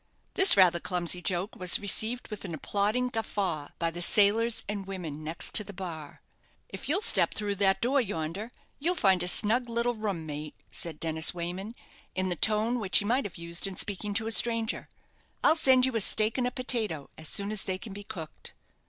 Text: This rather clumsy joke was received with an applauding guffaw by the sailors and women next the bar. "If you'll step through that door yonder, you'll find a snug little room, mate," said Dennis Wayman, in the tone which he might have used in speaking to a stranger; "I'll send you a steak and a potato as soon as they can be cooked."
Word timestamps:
This 0.33 0.57
rather 0.57 0.79
clumsy 0.79 1.21
joke 1.21 1.55
was 1.55 1.77
received 1.77 2.29
with 2.29 2.43
an 2.43 2.55
applauding 2.55 3.09
guffaw 3.09 3.67
by 3.77 3.91
the 3.91 4.01
sailors 4.01 4.63
and 4.67 4.87
women 4.87 5.23
next 5.23 5.63
the 5.63 5.73
bar. 5.73 6.23
"If 6.69 6.89
you'll 6.89 7.01
step 7.01 7.35
through 7.35 7.53
that 7.57 7.83
door 7.83 8.01
yonder, 8.01 8.49
you'll 8.79 8.95
find 8.95 9.21
a 9.21 9.27
snug 9.27 9.69
little 9.69 9.93
room, 9.93 10.25
mate," 10.25 10.55
said 10.71 10.99
Dennis 10.99 11.35
Wayman, 11.35 11.73
in 12.15 12.29
the 12.29 12.35
tone 12.35 12.79
which 12.79 12.97
he 12.97 13.05
might 13.05 13.25
have 13.25 13.37
used 13.37 13.67
in 13.67 13.77
speaking 13.77 14.15
to 14.15 14.25
a 14.25 14.31
stranger; 14.31 14.89
"I'll 15.43 15.55
send 15.55 15.85
you 15.85 15.95
a 15.95 16.01
steak 16.01 16.35
and 16.39 16.47
a 16.47 16.51
potato 16.51 17.11
as 17.15 17.29
soon 17.29 17.51
as 17.51 17.65
they 17.65 17.77
can 17.77 17.93
be 17.93 18.03
cooked." 18.03 18.55